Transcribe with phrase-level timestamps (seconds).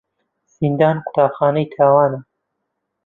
[0.57, 2.19] زیندان قوتابخانەی تاوانە.